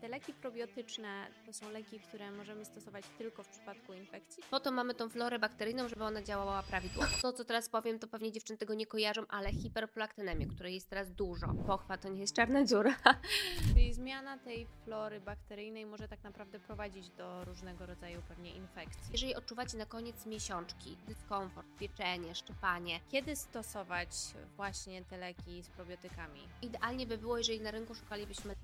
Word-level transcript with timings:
te 0.00 0.08
leki 0.08 0.32
probiotyczne 0.32 1.26
to 1.46 1.52
są 1.52 1.70
leki, 1.70 2.00
które 2.00 2.30
możemy 2.32 2.64
stosować 2.64 3.04
tylko 3.18 3.42
w 3.42 3.48
przypadku 3.48 3.92
infekcji? 3.92 4.42
Po 4.50 4.60
to 4.60 4.70
mamy 4.72 4.94
tą 4.94 5.08
florę 5.08 5.38
bakteryjną, 5.38 5.88
żeby 5.88 6.04
ona 6.04 6.22
działała 6.22 6.62
prawidłowo. 6.62 7.08
To, 7.22 7.32
co 7.32 7.44
teraz 7.44 7.68
powiem, 7.68 7.98
to 7.98 8.06
pewnie 8.08 8.32
dziewczyny 8.32 8.58
tego 8.58 8.74
nie 8.74 8.86
kojarzą, 8.86 9.22
ale 9.28 9.52
hiperplaktynemię, 9.52 10.46
której 10.46 10.74
jest 10.74 10.90
teraz 10.90 11.12
dużo. 11.12 11.46
Pochwa 11.66 11.98
to 11.98 12.08
nie 12.08 12.20
jest 12.20 12.36
czarna 12.36 12.64
dziura. 12.64 12.96
Czyli 13.74 13.94
zmiana 13.94 14.38
tej 14.38 14.66
flory 14.84 15.20
bakteryjnej 15.20 15.86
może 15.86 16.08
tak 16.08 16.22
naprawdę 16.24 16.58
prowadzić 16.60 17.10
do 17.10 17.44
różnego 17.44 17.86
rodzaju 17.86 18.22
pewnie 18.28 18.54
infekcji. 18.54 19.12
Jeżeli 19.12 19.34
odczuwacie 19.34 19.78
na 19.78 19.86
koniec 19.86 20.26
miesiączki, 20.26 20.96
dyskomfort, 21.08 21.66
pieczenie, 21.78 22.34
szczypanie, 22.34 23.00
Kiedy 23.08 23.36
stosować 23.36 24.08
właśnie 24.56 25.04
te 25.04 25.18
leki 25.18 25.62
z 25.62 25.68
probiotykami? 25.68 26.40
idealnie 26.62 27.06
by 27.06 27.18
było, 27.18 27.38
jeżeli 27.38 27.60
na 27.60 27.70
rynku 27.70 27.94
szukalibyśmy 27.94 28.54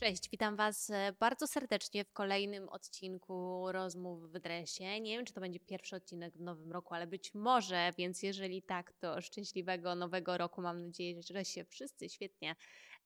Cześć, 0.00 0.30
witam 0.30 0.56
Was 0.56 0.90
e, 0.90 1.12
bardzo 1.20 1.46
serdecznie 1.46 2.04
w 2.04 2.12
kolejnym 2.12 2.68
odcinku 2.68 3.64
Rozmów 3.72 4.32
w 4.32 4.38
Dresie. 4.38 5.00
Nie 5.00 5.16
wiem, 5.16 5.26
czy 5.26 5.32
to 5.32 5.40
będzie 5.40 5.60
pierwszy 5.60 5.96
odcinek 5.96 6.34
w 6.36 6.40
nowym 6.40 6.72
roku, 6.72 6.94
ale 6.94 7.06
być 7.06 7.34
może, 7.34 7.92
więc 7.98 8.22
jeżeli 8.22 8.62
tak, 8.62 8.92
to 8.92 9.20
szczęśliwego 9.20 9.94
nowego 9.94 10.38
roku. 10.38 10.62
Mam 10.62 10.86
nadzieję, 10.86 11.22
że 11.22 11.44
się 11.44 11.64
wszyscy 11.64 12.08
świetnie 12.08 12.56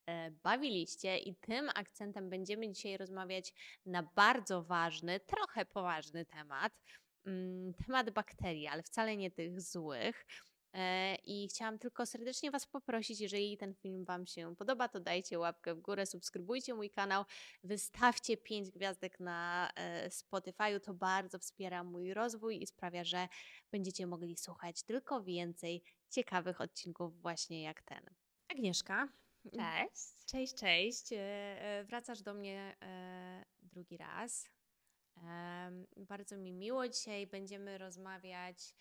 e, 0.06 0.30
bawiliście 0.30 1.18
i 1.18 1.34
tym 1.36 1.68
akcentem 1.74 2.30
będziemy 2.30 2.72
dzisiaj 2.72 2.96
rozmawiać 2.96 3.54
na 3.86 4.02
bardzo 4.02 4.62
ważny, 4.62 5.20
trochę 5.20 5.64
poważny 5.64 6.24
temat. 6.24 6.72
Mm, 7.26 7.74
Temat 7.74 8.10
bakterii, 8.10 8.66
ale 8.66 8.82
wcale 8.82 9.16
nie 9.16 9.30
tych 9.30 9.60
złych. 9.60 10.26
E, 10.72 11.14
I 11.14 11.48
chciałam 11.48 11.78
tylko 11.78 12.06
serdecznie 12.06 12.50
Was 12.50 12.66
poprosić, 12.66 13.20
jeżeli 13.20 13.56
ten 13.56 13.74
film 13.74 14.04
Wam 14.04 14.26
się 14.26 14.56
podoba, 14.56 14.88
to 14.88 15.00
dajcie 15.00 15.38
łapkę 15.38 15.74
w 15.74 15.80
górę, 15.80 16.06
subskrybujcie 16.06 16.74
mój 16.74 16.90
kanał, 16.90 17.24
wystawcie 17.64 18.36
5 18.36 18.70
gwiazdek 18.70 19.20
na 19.20 19.70
e, 19.76 20.08
Spotify'u. 20.08 20.80
To 20.80 20.94
bardzo 20.94 21.38
wspiera 21.38 21.84
mój 21.84 22.14
rozwój 22.14 22.62
i 22.62 22.66
sprawia, 22.66 23.04
że 23.04 23.28
będziecie 23.70 24.06
mogli 24.06 24.36
słuchać 24.36 24.82
tylko 24.82 25.22
więcej 25.22 25.82
ciekawych 26.10 26.60
odcinków, 26.60 27.20
właśnie 27.20 27.62
jak 27.62 27.82
ten. 27.82 28.10
Agnieszka. 28.48 29.08
Cześć. 29.52 30.24
Cześć, 30.26 30.54
cześć. 30.54 31.12
E, 31.12 31.84
Wracasz 31.86 32.22
do 32.22 32.34
mnie 32.34 32.76
drugi 33.62 33.96
raz. 33.96 34.50
Bardzo 35.96 36.36
mi 36.36 36.52
miło. 36.52 36.88
Dzisiaj 36.88 37.26
będziemy 37.26 37.78
rozmawiać 37.78 38.74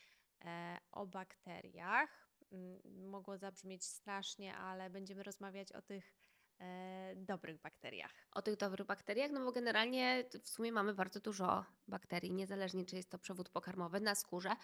o 0.92 1.06
bakteriach. 1.08 2.30
Mm, 2.52 3.10
Mogło 3.10 3.38
zabrzmieć 3.38 3.86
strasznie, 3.86 4.56
ale 4.56 4.90
będziemy 4.90 5.24
rozmawiać 5.24 5.72
o 5.72 5.82
tych 5.82 6.14
e, 6.60 7.14
dobrych 7.16 7.62
bakteriach. 7.62 8.14
O 8.32 8.42
tych 8.42 8.56
dobrych 8.58 8.88
bakteriach, 8.88 9.32
no 9.32 9.46
bo 9.46 9.52
generalnie 9.52 10.26
w 10.44 10.50
sumie 10.50 10.72
mamy 10.72 10.94
bardzo 10.94 11.20
dużo 11.20 11.66
bakterii, 11.88 12.32
niezależnie 12.34 12.86
czy 12.86 12.96
jest 12.96 13.10
to 13.10 13.20
przewód 13.20 13.50
pokarmowy 13.50 14.00
na 14.00 14.16
skórze, 14.16 14.56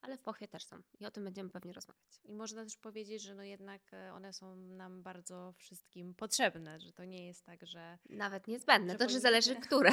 ale 0.00 0.16
w 0.18 0.20
pochwie 0.22 0.48
też 0.48 0.64
są 0.64 0.82
i 1.00 1.06
o 1.06 1.10
tym 1.10 1.24
będziemy 1.24 1.50
pewnie 1.50 1.72
rozmawiać. 1.72 2.20
I 2.24 2.32
można 2.32 2.64
też 2.64 2.76
powiedzieć, 2.76 3.22
że 3.22 3.34
no 3.34 3.42
jednak 3.42 3.82
e, 3.92 4.12
one 4.12 4.32
są 4.32 4.56
nam 4.56 5.02
bardzo 5.02 5.52
wszystkim 5.52 6.14
potrzebne, 6.14 6.80
że 6.80 6.92
to 6.92 7.04
nie 7.04 7.26
jest 7.26 7.44
tak, 7.44 7.66
że 7.66 7.98
Nawet 8.08 8.46
niezbędne, 8.48 8.92
Że 8.92 8.98
to 8.98 9.04
powinny- 9.04 9.20
zależy 9.20 9.56
które, 9.56 9.90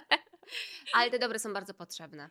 ale 0.94 1.10
te 1.10 1.18
dobre 1.18 1.38
są 1.38 1.52
bardzo 1.52 1.74
potrzebne. 1.74 2.30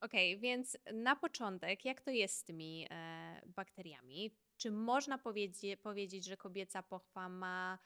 Okej, 0.00 0.38
więc 0.38 0.78
na 0.92 1.16
początek, 1.16 1.84
jak 1.84 2.00
to 2.00 2.10
jest 2.10 2.36
z 2.36 2.44
tymi 2.44 2.86
e, 2.90 3.42
bakteriami? 3.46 4.30
Czy 4.56 4.70
można 4.70 5.18
powiedzie, 5.18 5.76
powiedzieć, 5.76 6.24
że 6.24 6.36
kobieca 6.36 6.82
pochwa 6.82 7.28
ma 7.28 7.78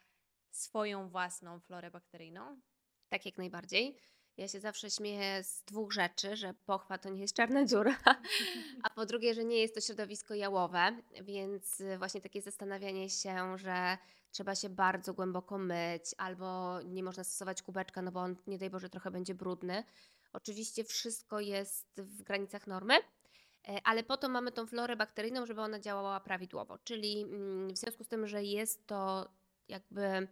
swoją 0.50 1.08
własną 1.08 1.60
florę 1.60 1.90
bakteryjną? 1.90 2.60
Tak 3.08 3.26
jak 3.26 3.38
najbardziej. 3.38 3.96
Ja 4.36 4.48
się 4.48 4.60
zawsze 4.60 4.90
śmieję 4.90 5.44
z 5.44 5.64
dwóch 5.64 5.92
rzeczy, 5.92 6.36
że 6.36 6.54
pochwa 6.54 6.98
to 6.98 7.08
nie 7.08 7.20
jest 7.20 7.36
czarna 7.36 7.64
dziura, 7.64 7.96
a 8.84 8.90
po 8.90 9.06
drugie, 9.06 9.34
że 9.34 9.44
nie 9.44 9.58
jest 9.58 9.74
to 9.74 9.80
środowisko 9.80 10.34
jałowe, 10.34 11.02
więc 11.22 11.80
y, 11.80 11.98
właśnie 11.98 12.20
takie 12.20 12.42
zastanawianie 12.42 13.10
się, 13.10 13.58
że 13.58 13.98
trzeba 14.30 14.54
się 14.54 14.68
bardzo 14.68 15.14
głęboko 15.14 15.58
myć 15.58 16.04
albo 16.18 16.80
nie 16.82 17.02
można 17.02 17.24
stosować 17.24 17.62
kubeczka, 17.62 18.02
no 18.02 18.12
bo 18.12 18.20
on 18.20 18.36
nie 18.46 18.58
daj 18.58 18.70
Boże 18.70 18.88
trochę 18.88 19.10
będzie 19.10 19.34
brudny. 19.34 19.84
Oczywiście 20.32 20.84
wszystko 20.84 21.40
jest 21.40 22.00
w 22.00 22.22
granicach 22.22 22.66
normy, 22.66 22.94
e, 22.94 23.80
ale 23.84 24.02
po 24.02 24.16
to 24.16 24.28
mamy 24.28 24.52
tą 24.52 24.66
florę 24.66 24.96
bakteryjną, 24.96 25.46
żeby 25.46 25.60
ona 25.60 25.80
działała 25.80 26.20
prawidłowo. 26.20 26.78
Czyli 26.78 27.22
mm, 27.22 27.68
w 27.68 27.78
związku 27.78 28.04
z 28.04 28.08
tym, 28.08 28.26
że 28.26 28.44
jest 28.44 28.86
to 28.86 29.28
jakby 29.68 30.02
e, 30.02 30.28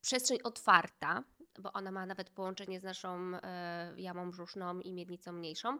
przestrzeń 0.00 0.38
otwarta, 0.44 1.24
bo 1.58 1.72
ona 1.72 1.90
ma 1.90 2.06
nawet 2.06 2.30
połączenie 2.30 2.80
z 2.80 2.82
naszą 2.82 3.34
e, 3.42 3.94
jamą 3.96 4.30
brzuszną 4.30 4.80
i 4.80 4.92
miednicą 4.92 5.32
mniejszą, 5.32 5.78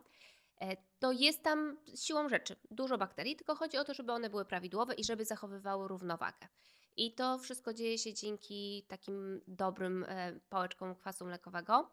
to 0.99 1.13
jest 1.13 1.43
tam 1.43 1.77
siłą 1.95 2.29
rzeczy 2.29 2.57
dużo 2.71 2.99
bakterii, 2.99 3.37
tylko 3.37 3.55
chodzi 3.55 3.77
o 3.79 3.85
to, 3.85 3.95
żeby 3.95 4.13
one 4.13 4.31
były 4.31 4.45
prawidłowe 4.45 4.95
i 4.95 5.05
żeby 5.05 5.25
zachowywały 5.25 5.89
równowagę. 5.89 6.49
I 6.97 7.15
to 7.15 7.39
wszystko 7.39 7.75
dzieje 7.75 7.99
się 7.99 8.15
dzięki 8.15 8.87
takim 8.89 9.41
dobrym 9.47 10.07
pałeczkom 10.49 10.95
kwasu 10.95 11.25
mlekowego, 11.25 11.91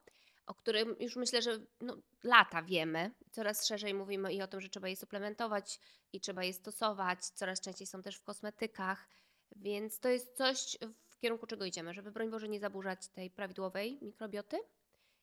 o 0.51 0.55
którym 0.55 0.95
już 0.99 1.15
myślę, 1.15 1.41
że 1.41 1.59
no, 1.81 1.97
lata 2.23 2.63
wiemy. 2.63 3.11
Coraz 3.31 3.67
szerzej 3.67 3.93
mówimy 3.93 4.33
i 4.33 4.41
o 4.41 4.47
tym, 4.47 4.61
że 4.61 4.69
trzeba 4.69 4.87
je 4.87 4.95
suplementować 4.95 5.79
i 6.13 6.19
trzeba 6.19 6.43
je 6.43 6.53
stosować. 6.53 7.25
Coraz 7.25 7.61
częściej 7.61 7.87
są 7.87 8.01
też 8.01 8.15
w 8.15 8.23
kosmetykach, 8.23 9.07
więc 9.55 9.99
to 9.99 10.09
jest 10.09 10.37
coś, 10.37 10.77
w 11.09 11.19
kierunku 11.19 11.47
czego 11.47 11.65
idziemy, 11.65 11.93
żeby 11.93 12.11
broń 12.11 12.29
Boże 12.29 12.49
nie 12.49 12.59
zaburzać 12.59 13.07
tej 13.07 13.29
prawidłowej 13.29 13.99
mikrobioty 14.01 14.59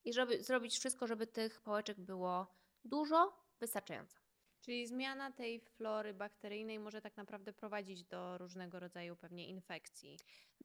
i 0.04 0.12
żeby 0.12 0.42
zrobić 0.42 0.78
wszystko, 0.78 1.06
żeby 1.06 1.26
tych 1.26 1.60
pałeczek 1.60 2.00
było 2.00 2.46
dużo, 2.84 3.32
wystarczająco. 3.60 4.18
Czyli 4.60 4.86
zmiana 4.86 5.32
tej 5.32 5.60
flory 5.60 6.14
bakteryjnej 6.14 6.78
może 6.78 7.00
tak 7.00 7.16
naprawdę 7.16 7.52
prowadzić 7.52 8.04
do 8.04 8.38
różnego 8.38 8.80
rodzaju 8.80 9.16
pewnie 9.16 9.48
infekcji. 9.48 10.18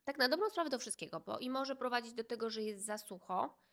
Tak 0.03 0.17
na 0.17 0.29
dobrą 0.29 0.49
sprawę 0.49 0.69
do 0.69 0.79
wszystkiego, 0.79 1.19
bo 1.19 1.39
i 1.39 1.49
może 1.49 1.75
prowadzić 1.75 2.13
do 2.13 2.23
tego, 2.23 2.49
że 2.49 2.61
jest 2.61 2.85
za 2.85 2.97
sucho 2.97 3.63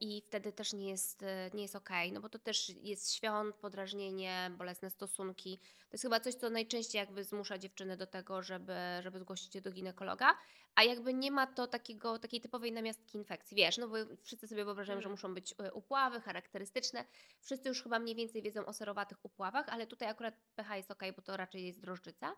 i 0.00 0.22
wtedy 0.26 0.52
też 0.52 0.72
nie 0.72 0.88
jest, 0.90 1.22
e, 1.22 1.50
nie 1.54 1.62
jest 1.62 1.76
okej, 1.76 2.12
no 2.12 2.20
bo 2.20 2.28
to 2.28 2.38
też 2.38 2.68
jest 2.68 3.12
świąt, 3.14 3.56
podrażnienie, 3.56 4.50
bolesne 4.58 4.90
stosunki. 4.90 5.58
To 5.58 5.88
jest 5.92 6.02
chyba 6.02 6.20
coś, 6.20 6.34
co 6.34 6.50
najczęściej 6.50 6.98
jakby 6.98 7.24
zmusza 7.24 7.58
dziewczyny 7.58 7.96
do 7.96 8.06
tego, 8.06 8.42
żeby, 8.42 8.74
żeby 9.02 9.18
zgłosić 9.20 9.52
się 9.52 9.60
do 9.60 9.72
ginekologa, 9.72 10.34
a 10.74 10.82
jakby 10.82 11.14
nie 11.14 11.30
ma 11.30 11.46
to 11.46 11.66
takiego, 11.66 12.18
takiej 12.18 12.40
typowej 12.40 12.72
namiastki 12.72 13.18
infekcji, 13.18 13.56
wiesz, 13.56 13.78
no 13.78 13.88
bo 13.88 13.96
wszyscy 14.22 14.48
sobie 14.48 14.64
wyobrażają, 14.64 15.00
że 15.00 15.06
Mm. 15.06 15.12
muszą 15.12 15.34
być 15.34 15.54
e, 15.58 15.72
upławy 15.72 16.20
charakterystyczne. 16.20 17.04
Wszyscy 17.40 17.68
już 17.68 17.82
chyba 17.82 17.98
mniej 17.98 18.14
więcej 18.14 18.42
wiedzą 18.42 18.66
o 18.66 18.72
serowatych 18.72 19.24
upławach, 19.24 19.68
ale 19.68 19.86
tutaj 19.86 20.08
akurat 20.08 20.34
pH 20.54 20.76
jest 20.76 20.90
okej, 20.90 21.12
bo 21.12 21.22
to 21.22 21.36
raczej 21.36 21.66
jest 21.66 21.80
drożdżyca. 21.80 22.36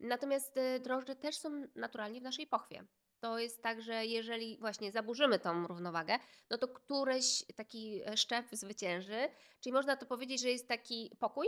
Natomiast 0.00 0.54
drożdże 0.80 1.16
też 1.16 1.36
są 1.36 1.66
naturalnie 1.74 2.20
w 2.20 2.24
naszej 2.24 2.46
pochwie. 2.46 2.84
To 3.22 3.38
jest 3.38 3.62
tak, 3.62 3.82
że 3.82 4.06
jeżeli 4.06 4.58
właśnie 4.58 4.92
zaburzymy 4.92 5.38
tą 5.38 5.66
równowagę, 5.66 6.18
no 6.50 6.58
to 6.58 6.68
któryś 6.68 7.44
taki 7.56 8.02
e, 8.06 8.16
szczep 8.16 8.46
zwycięży. 8.52 9.28
Czyli 9.60 9.72
można 9.72 9.96
to 9.96 10.06
powiedzieć, 10.06 10.40
że 10.40 10.48
jest 10.48 10.68
taki 10.68 11.16
pokój 11.20 11.46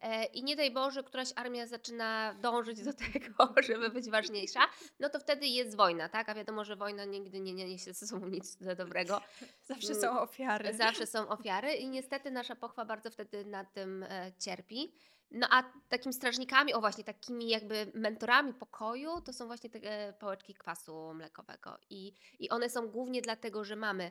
e, 0.00 0.24
i 0.24 0.44
nie 0.44 0.56
daj 0.56 0.70
Boże, 0.70 1.02
któraś 1.02 1.28
armia 1.36 1.66
zaczyna 1.66 2.34
dążyć 2.40 2.82
do 2.84 2.92
tego, 3.12 3.54
żeby 3.62 3.90
być 3.90 4.10
ważniejsza, 4.10 4.60
no 5.00 5.08
to 5.08 5.20
wtedy 5.20 5.46
jest 5.46 5.76
wojna, 5.76 6.08
tak? 6.08 6.28
A 6.28 6.34
wiadomo, 6.34 6.64
że 6.64 6.76
wojna 6.76 7.04
nigdy 7.04 7.40
nie, 7.40 7.54
nie 7.54 7.68
niesie 7.68 7.92
ze 7.92 8.06
sobą 8.06 8.28
nic 8.28 8.58
dobrego. 8.76 9.20
Zawsze 9.68 9.94
są 9.94 10.20
ofiary. 10.20 10.74
Zawsze 10.74 11.06
są 11.14 11.28
ofiary 11.28 11.74
i 11.74 11.88
niestety 11.88 12.30
nasza 12.30 12.56
pochwa 12.56 12.84
bardzo 12.84 13.10
wtedy 13.10 13.44
na 13.44 13.64
tym 13.64 14.02
e, 14.02 14.32
cierpi. 14.38 14.92
No 15.30 15.46
a 15.50 15.62
takim 15.88 16.12
strażnikami, 16.12 16.74
o 16.74 16.80
właśnie 16.80 17.04
takimi 17.04 17.48
jakby 17.48 17.92
mentorami 17.94 18.54
pokoju, 18.54 19.20
to 19.20 19.32
są 19.32 19.46
właśnie 19.46 19.70
te 19.70 19.78
e, 19.82 20.12
pałeczki 20.12 20.54
kwasu 20.54 21.14
mlekowego. 21.14 21.78
I, 21.90 22.14
I 22.38 22.50
one 22.50 22.70
są 22.70 22.88
głównie 22.88 23.22
dlatego, 23.22 23.64
że 23.64 23.76
mamy 23.76 24.10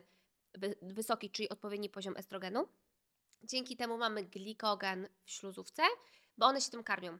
wy, 0.54 0.74
wysoki, 0.82 1.30
czyli 1.30 1.48
odpowiedni 1.48 1.88
poziom 1.88 2.16
estrogenu. 2.16 2.68
Dzięki 3.42 3.76
temu 3.76 3.98
mamy 3.98 4.24
glikogen 4.24 5.08
w 5.24 5.30
śluzówce, 5.30 5.82
bo 6.38 6.46
one 6.46 6.60
się 6.60 6.70
tym 6.70 6.84
karmią. 6.84 7.18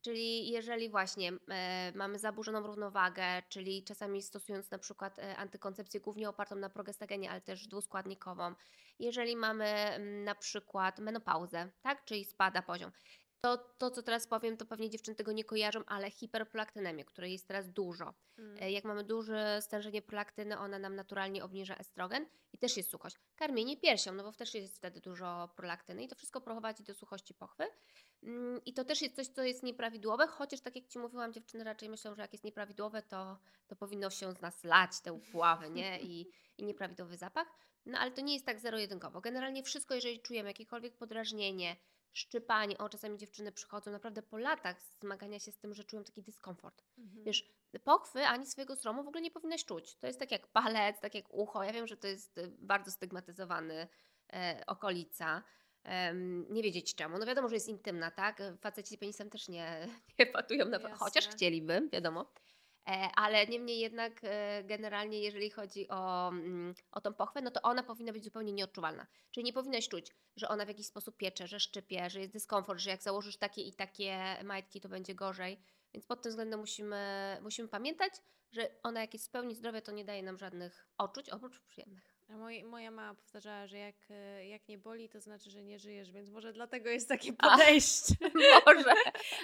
Czyli 0.00 0.50
jeżeli 0.50 0.90
właśnie 0.90 1.32
e, 1.48 1.92
mamy 1.94 2.18
zaburzoną 2.18 2.66
równowagę, 2.66 3.42
czyli 3.48 3.84
czasami 3.84 4.22
stosując 4.22 4.70
na 4.70 4.78
przykład 4.78 5.18
e, 5.18 5.36
antykoncepcję 5.36 6.00
głównie 6.00 6.28
opartą 6.28 6.56
na 6.56 6.70
progestagenie, 6.70 7.30
ale 7.30 7.40
też 7.40 7.66
dwuskładnikową, 7.66 8.54
jeżeli 8.98 9.36
mamy 9.36 9.64
mm, 9.64 10.24
na 10.24 10.34
przykład 10.34 10.98
menopauzę, 10.98 11.70
tak, 11.82 12.04
czyli 12.04 12.24
spada 12.24 12.62
poziom, 12.62 12.92
To, 13.46 13.58
to, 13.78 13.90
co 13.90 14.02
teraz 14.02 14.26
powiem, 14.26 14.56
to 14.56 14.66
pewnie 14.66 14.90
dziewczyny 14.90 15.14
tego 15.14 15.32
nie 15.32 15.44
kojarzą, 15.44 15.84
ale 15.86 16.10
hiperprolaktynemię, 16.10 17.04
której 17.04 17.32
jest 17.32 17.48
teraz 17.48 17.70
dużo. 17.70 18.14
Mm. 18.38 18.62
E, 18.62 18.70
Jak 18.70 18.84
mamy 18.84 19.04
duże 19.04 19.58
stężenie 19.62 20.02
prolaktyny, 20.02 20.58
ona 20.58 20.78
nam 20.78 20.96
naturalnie 20.96 21.44
obniża 21.44 21.76
estrogen 21.76 22.26
i 22.52 22.58
też 22.58 22.76
jest 22.76 22.90
suchość. 22.90 23.16
Karmienie 23.36 23.76
piersią, 23.76 24.12
no 24.12 24.22
bo 24.22 24.32
też 24.32 24.54
jest 24.54 24.76
wtedy 24.76 25.00
dużo 25.00 25.48
prolaktyny 25.56 26.04
i 26.04 26.08
to 26.08 26.14
wszystko 26.14 26.40
prowadzi 26.40 26.82
do 26.84 26.94
suchości 26.94 27.34
pochwy. 27.34 27.64
Mm, 28.22 28.64
I 28.64 28.72
to 28.72 28.84
też 28.84 29.02
jest 29.02 29.16
coś, 29.16 29.26
co 29.26 29.42
jest 29.42 29.62
nieprawidłowe, 29.62 30.26
chociaż 30.26 30.60
tak 30.60 30.76
jak 30.76 30.86
Ci 30.86 30.98
mówiłam, 30.98 31.32
dziewczyny 31.32 31.64
raczej 31.64 31.88
myślą, 31.88 32.14
że 32.14 32.22
jak 32.22 32.32
jest 32.32 32.44
nieprawidłowe, 32.44 33.02
to, 33.02 33.38
to 33.66 33.76
powinno 33.76 34.10
się 34.10 34.32
z 34.32 34.40
nas 34.40 34.64
lać 34.64 35.00
te 35.00 35.12
upławy, 35.12 35.70
nie? 35.70 36.00
I, 36.00 36.30
I 36.58 36.64
nieprawidłowy 36.64 37.16
zapach. 37.16 37.46
No 37.86 37.98
ale 37.98 38.10
to 38.10 38.20
nie 38.20 38.34
jest 38.34 38.46
tak 38.46 38.60
zero-jedynkowo. 38.60 39.20
Generalnie 39.20 39.62
wszystko, 39.62 39.94
jeżeli 39.94 40.20
czujemy 40.20 40.50
jakiekolwiek 40.50 40.96
podrażnienie, 40.96 41.76
szczypanie, 42.16 42.78
o 42.78 42.88
czasami 42.88 43.18
dziewczyny 43.18 43.52
przychodzą 43.52 43.90
naprawdę 43.90 44.22
po 44.22 44.38
latach 44.38 44.82
zmagania 44.82 45.38
się 45.40 45.52
z 45.52 45.58
tym, 45.58 45.74
że 45.74 45.84
czują 45.84 46.04
taki 46.04 46.22
dyskomfort. 46.22 46.82
Mhm. 46.98 47.24
Wiesz, 47.24 47.48
pochwy 47.84 48.26
ani 48.26 48.46
swojego 48.46 48.76
sromu 48.76 49.04
w 49.04 49.08
ogóle 49.08 49.22
nie 49.22 49.30
powinnaś 49.30 49.64
czuć. 49.64 49.96
To 49.96 50.06
jest 50.06 50.18
tak 50.18 50.32
jak 50.32 50.46
palec, 50.46 51.00
tak 51.00 51.14
jak 51.14 51.34
ucho. 51.34 51.64
Ja 51.64 51.72
wiem, 51.72 51.86
że 51.86 51.96
to 51.96 52.06
jest 52.06 52.38
y, 52.38 52.52
bardzo 52.58 52.90
stygmatyzowany 52.90 53.88
e, 54.32 54.64
okolica. 54.66 55.42
Nie 56.48 56.62
wiedzieć 56.62 56.94
czemu. 56.94 57.18
No 57.18 57.26
wiadomo, 57.26 57.48
że 57.48 57.54
jest 57.54 57.68
intymna, 57.68 58.10
tak? 58.10 58.42
Faceci 58.60 58.98
penisem 58.98 59.30
też 59.30 59.48
nie, 59.48 59.88
nie 60.18 60.26
patują 60.26 60.64
na 60.64 60.78
Jasne. 60.78 60.96
chociaż 60.96 61.28
chcieliby, 61.28 61.88
wiadomo. 61.92 62.32
E, 62.86 63.10
ale 63.16 63.46
niemniej 63.46 63.78
jednak 63.78 64.20
e, 64.22 64.64
generalnie 64.64 65.20
jeżeli 65.20 65.50
chodzi 65.50 65.88
o, 65.88 66.28
mm, 66.28 66.74
o 66.92 67.00
tą 67.00 67.14
pochwę, 67.14 67.40
no 67.40 67.50
to 67.50 67.62
ona 67.62 67.82
powinna 67.82 68.12
być 68.12 68.24
zupełnie 68.24 68.52
nieodczuwalna. 68.52 69.06
Czyli 69.30 69.44
nie 69.44 69.52
powinnaś 69.52 69.88
czuć, 69.88 70.12
że 70.36 70.48
ona 70.48 70.64
w 70.64 70.68
jakiś 70.68 70.86
sposób 70.86 71.16
piecze, 71.16 71.46
że 71.46 71.60
szczypie, 71.60 72.10
że 72.10 72.20
jest 72.20 72.32
dyskomfort, 72.32 72.80
że 72.80 72.90
jak 72.90 73.02
założysz 73.02 73.36
takie 73.36 73.62
i 73.62 73.72
takie 73.72 74.36
majtki, 74.44 74.80
to 74.80 74.88
będzie 74.88 75.14
gorzej. 75.14 75.60
Więc 75.94 76.06
pod 76.06 76.22
tym 76.22 76.30
względem 76.30 76.60
musimy, 76.60 77.38
musimy 77.42 77.68
pamiętać, 77.68 78.12
że 78.52 78.70
ona 78.82 79.00
jak 79.00 79.12
jest 79.12 79.28
w 79.28 79.30
pełni 79.30 79.54
zdrowia, 79.54 79.80
to 79.80 79.92
nie 79.92 80.04
daje 80.04 80.22
nam 80.22 80.38
żadnych 80.38 80.88
odczuć, 80.98 81.30
oprócz 81.30 81.60
przyjemnych. 81.60 82.15
A 82.28 82.36
moj, 82.36 82.64
moja 82.64 82.90
mama 82.90 83.14
powtarzała, 83.14 83.66
że 83.66 83.78
jak, 83.78 83.96
e, 84.10 84.46
jak 84.46 84.68
nie 84.68 84.78
boli, 84.78 85.08
to 85.08 85.20
znaczy, 85.20 85.50
że 85.50 85.62
nie 85.64 85.78
żyjesz, 85.78 86.10
więc 86.12 86.30
może 86.30 86.52
dlatego 86.52 86.90
jest 86.90 87.08
takie 87.08 87.32
A. 87.38 87.50
podejście. 87.50 88.14
Może. 88.66 88.94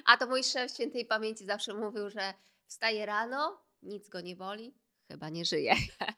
A 0.06 0.17
to 0.17 0.26
mój 0.26 0.44
szef 0.44 0.73
świętej 0.73 1.06
pamięci 1.06 1.44
zawsze 1.44 1.75
mówił, 1.75 2.11
że 2.11 2.34
wstaje 2.67 3.06
rano, 3.06 3.61
nic 3.82 4.08
go 4.08 4.20
nie 4.20 4.37
boli, 4.37 4.75
chyba 5.08 5.29
nie 5.29 5.44
żyje. 5.44 5.75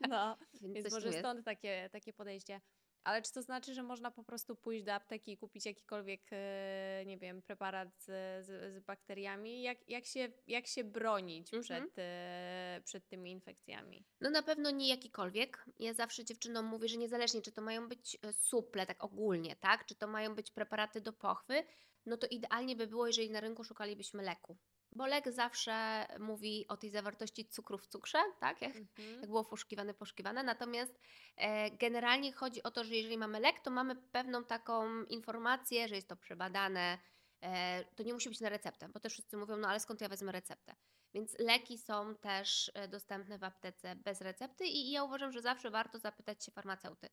No, 0.08 0.36
Więc, 0.62 0.74
więc 0.74 0.92
może 0.92 1.12
stąd 1.12 1.44
takie, 1.44 1.88
takie 1.92 2.12
podejście. 2.12 2.60
Ale 3.04 3.22
czy 3.22 3.32
to 3.32 3.42
znaczy, 3.42 3.74
że 3.74 3.82
można 3.82 4.10
po 4.10 4.24
prostu 4.24 4.56
pójść 4.56 4.84
do 4.84 4.94
apteki 4.94 5.32
i 5.32 5.36
kupić 5.36 5.66
jakikolwiek, 5.66 6.20
e, 6.32 7.02
nie 7.06 7.18
wiem, 7.18 7.42
preparat 7.42 7.88
z, 7.98 8.06
z, 8.46 8.74
z 8.74 8.80
bakteriami? 8.80 9.62
Jak, 9.62 9.88
jak, 9.88 10.06
się, 10.06 10.28
jak 10.46 10.66
się 10.66 10.84
bronić 10.84 11.54
Mhm. 11.54 11.62
przed, 11.62 11.98
e, 11.98 12.80
przed 12.84 13.08
tymi 13.08 13.30
infekcjami? 13.32 14.04
No 14.20 14.30
na 14.30 14.42
pewno 14.42 14.70
nie 14.70 14.88
jakikolwiek. 14.88 15.64
Ja 15.78 15.94
zawsze 15.94 16.24
dziewczynom 16.24 16.66
mówię, 16.66 16.88
że 16.88 16.96
niezależnie 16.96 17.42
czy 17.42 17.52
to 17.52 17.62
mają 17.62 17.88
być 17.88 18.18
e, 18.22 18.32
suple, 18.32 18.86
tak 18.86 19.04
ogólnie, 19.04 19.56
tak, 19.56 19.86
czy 19.86 19.94
to 19.94 20.06
mają 20.06 20.34
być 20.34 20.50
preparaty 20.50 21.00
do 21.00 21.12
pochwy, 21.12 21.64
no 22.06 22.16
to 22.16 22.26
idealnie 22.26 22.76
by 22.76 22.86
było, 22.86 23.06
jeżeli 23.06 23.30
na 23.30 23.40
rynku 23.40 23.64
szukalibyśmy 23.64 24.22
leku. 24.22 24.58
Bo 24.94 25.06
lek 25.06 25.32
zawsze 25.32 26.06
mówi 26.18 26.68
o 26.68 26.76
tej 26.76 26.90
zawartości 26.90 27.44
cukru 27.48 27.78
w 27.78 27.86
cukrze, 27.86 28.18
tak, 28.40 28.62
jak, 28.62 28.76
Mhm. 28.76 29.20
jak 29.20 29.26
było 29.26 29.44
poszukiwane, 29.44 29.94
poszukiwane. 29.94 30.42
Natomiast 30.42 30.98
e, 31.36 31.70
generalnie 31.70 32.32
chodzi 32.32 32.62
o 32.62 32.70
to, 32.70 32.84
że 32.84 32.94
jeżeli 32.94 33.18
mamy 33.18 33.40
lek, 33.40 33.60
to 33.60 33.70
mamy 33.70 33.96
pewną 33.96 34.44
taką 34.44 35.04
informację, 35.04 35.88
że 35.88 35.94
jest 35.94 36.08
to 36.08 36.16
przebadane. 36.16 36.98
E, 37.42 37.84
to 37.84 38.02
nie 38.02 38.14
musi 38.14 38.28
być 38.28 38.40
na 38.40 38.48
receptę, 38.48 38.88
bo 38.88 39.00
też 39.00 39.12
wszyscy 39.12 39.36
mówią, 39.36 39.56
no 39.56 39.68
ale 39.68 39.80
skąd 39.80 40.00
ja 40.00 40.08
wezmę 40.08 40.32
receptę? 40.32 40.74
Więc 41.14 41.38
leki 41.38 41.78
są 41.78 42.14
też 42.14 42.70
e, 42.74 42.88
dostępne 42.88 43.38
w 43.38 43.44
aptece 43.44 43.96
bez 43.96 44.20
recepty 44.20 44.64
i 44.66 44.88
i 44.88 44.90
ja 44.90 45.04
uważam, 45.04 45.32
że 45.32 45.42
zawsze 45.42 45.70
warto 45.70 45.98
zapytać 45.98 46.44
się 46.44 46.52
farmaceuty. 46.52 47.08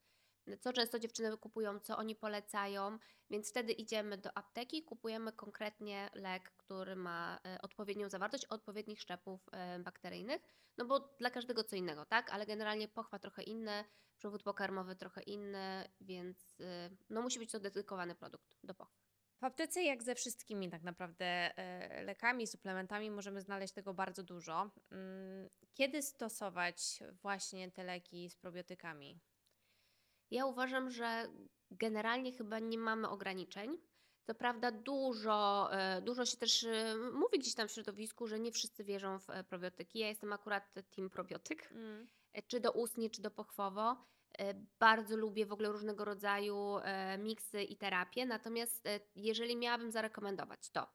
Co 0.60 0.74
często 0.74 1.00
dziewczyny 1.00 1.38
kupują, 1.38 1.80
co 1.80 1.98
oni 1.98 2.16
polecają, 2.16 2.98
więc 3.30 3.50
wtedy 3.50 3.74
idziemy 3.74 4.18
do 4.18 4.38
apteki, 4.38 4.84
kupujemy 4.84 5.32
konkretnie 5.32 6.10
lek, 6.14 6.52
który 6.58 6.96
ma 6.96 7.40
e, 7.46 7.62
odpowiednią 7.62 8.10
zawartość 8.10 8.46
odpowiednich 8.46 9.02
szczepów 9.02 9.50
e, 9.52 9.80
bakteryjnych, 9.80 10.42
no 10.78 10.86
bo 10.86 11.00
dla 11.00 11.30
każdego 11.30 11.64
co 11.64 11.76
innego, 11.76 12.06
tak? 12.06 12.34
Ale 12.34 12.46
generalnie 12.46 12.88
pochwa 12.88 13.20
trochę 13.20 13.44
inny, 13.44 13.84
przewód 14.18 14.44
pokarmowy 14.44 14.96
trochę 14.96 15.22
inny, 15.24 15.90
więc 16.02 16.62
e, 16.62 16.90
no 17.10 17.22
musi 17.22 17.40
być 17.40 17.52
to 17.52 17.60
dedykowany 17.60 18.16
produkt 18.16 18.58
do 18.64 18.74
pochwy. 18.74 19.02
W 19.42 19.44
aptece, 19.44 19.84
jak 19.84 20.04
ze 20.04 20.16
wszystkimi 20.16 20.70
tak 20.70 20.84
naprawdę 20.84 21.52
lekami, 22.06 22.48
suplementami, 22.48 23.12
możemy 23.12 23.42
znaleźć 23.42 23.74
tego 23.74 23.94
bardzo 23.94 24.24
dużo. 24.24 24.72
Mm, 24.92 25.50
Kiedy 25.74 26.02
stosować 26.02 27.00
właśnie 27.22 27.72
te 27.72 27.84
leki 27.84 28.30
z 28.30 28.36
probiotykami? 28.36 29.20
Ja 30.32 30.46
uważam, 30.46 30.92
że 30.92 31.28
generalnie 31.72 32.32
chyba 32.32 32.60
nie 32.60 32.78
mamy 32.78 33.10
ograniczeń. 33.10 33.78
Co 34.24 34.36
prawda 34.36 34.72
dużo, 34.72 35.70
e, 35.74 36.02
dużo 36.02 36.26
się 36.26 36.38
też 36.38 36.64
e, 36.64 36.96
mówi 37.14 37.40
gdzieś 37.40 37.56
tam 37.56 37.68
w 37.68 37.72
środowisku, 37.72 38.28
że 38.28 38.40
nie 38.40 38.52
wszyscy 38.52 38.84
wierzą 38.84 39.20
w 39.20 39.30
e, 39.30 39.44
probiotyki. 39.44 40.00
Ja 40.00 40.08
jestem 40.08 40.34
akurat 40.34 40.74
team 40.96 41.10
probiotyk, 41.10 41.72
Mm. 41.72 42.08
czy 42.48 42.60
do 42.60 42.72
ustnie, 42.72 43.10
czy 43.10 43.22
do 43.22 43.32
pochwowo. 43.32 43.98
Bardzo 44.80 45.18
lubię 45.18 45.46
w 45.46 45.52
ogóle 45.52 45.72
różnego 45.72 46.06
rodzaju 46.06 46.76
miksy 47.20 47.64
i 47.64 47.78
terapie, 47.78 48.26
natomiast 48.26 48.88
jeżeli 49.16 49.56
miałabym 49.56 49.92
zarekomendować 49.92 50.70
to, 50.70 50.88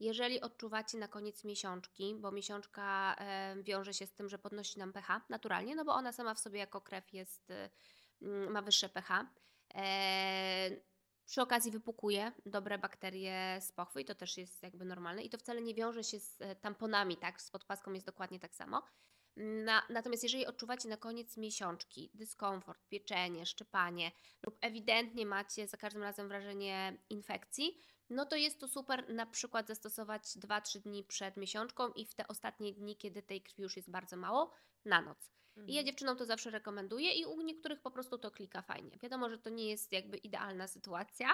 jeżeli 0.00 0.40
odczuwacie 0.40 0.98
na 0.98 1.08
koniec 1.08 1.44
miesiączki, 1.44 2.14
bo 2.14 2.32
miesiączka 2.32 3.16
wiąże 3.62 3.94
się 3.94 4.06
z 4.06 4.14
tym, 4.14 4.28
że 4.28 4.38
podnosi 4.38 4.78
nam 4.78 4.92
pH 4.92 5.20
naturalnie, 5.28 5.76
no 5.76 5.84
bo 5.84 5.92
ona 5.94 6.12
sama 6.12 6.34
w 6.34 6.38
sobie 6.38 6.58
jako 6.58 6.80
krew 6.80 7.12
jest, 7.12 7.52
ma 8.20 8.62
wyższe 8.62 8.88
pH. 8.88 9.26
E, 9.74 10.70
przy 11.26 11.42
okazji 11.42 11.70
wypukuje 11.70 12.32
dobre 12.46 12.78
bakterie 12.78 13.58
z 13.60 13.72
pochwy 13.72 14.00
i 14.00 14.04
to 14.04 14.14
też 14.14 14.36
jest 14.36 14.62
jakby 14.62 14.84
normalne 14.84 15.22
i 15.22 15.30
to 15.30 15.38
wcale 15.38 15.62
nie 15.62 15.74
wiąże 15.74 16.04
się 16.04 16.20
z 16.20 16.36
e, 16.40 16.56
tamponami, 16.56 17.16
tak? 17.16 17.40
Z 17.40 17.50
podpaską 17.50 17.92
jest 17.92 18.06
dokładnie 18.06 18.40
tak 18.40 18.54
samo. 18.54 18.82
Na, 19.36 19.82
natomiast 19.90 20.22
jeżeli 20.22 20.46
odczuwacie 20.46 20.88
na 20.88 20.96
koniec 20.96 21.36
miesiączki 21.36 22.10
dyskomfort, 22.14 22.88
pieczenie, 22.88 23.46
szczypanie 23.46 24.12
lub 24.46 24.58
ewidentnie 24.60 25.26
macie 25.26 25.68
za 25.68 25.76
każdym 25.76 26.02
razem 26.02 26.28
wrażenie 26.28 26.98
infekcji, 27.10 27.78
no 28.10 28.26
to 28.26 28.36
jest 28.36 28.60
to 28.60 28.68
super 28.68 29.14
na 29.14 29.26
przykład 29.26 29.68
zastosować 29.68 30.22
2-3 30.22 30.78
dni 30.78 31.04
przed 31.04 31.36
miesiączką 31.36 31.88
i 31.92 32.06
w 32.06 32.14
te 32.14 32.28
ostatnie 32.28 32.72
dni, 32.72 32.96
kiedy 32.96 33.22
tej 33.22 33.42
krwi 33.42 33.62
już 33.62 33.76
jest 33.76 33.90
bardzo 33.90 34.16
mało, 34.16 34.52
na 34.84 35.02
noc. 35.02 35.30
I 35.56 35.60
ja 35.60 35.80
Mhm. 35.80 35.86
dziewczynom 35.86 36.16
to 36.16 36.24
zawsze 36.24 36.50
rekomenduję 36.50 37.12
i 37.12 37.26
u 37.26 37.40
niektórych 37.40 37.80
po 37.80 37.90
prostu 37.90 38.18
to 38.18 38.30
klika 38.30 38.62
fajnie. 38.62 38.98
Wiadomo, 39.02 39.30
że 39.30 39.38
to 39.38 39.50
nie 39.50 39.70
jest 39.70 39.92
jakby 39.92 40.16
idealna 40.16 40.68
sytuacja, 40.68 41.28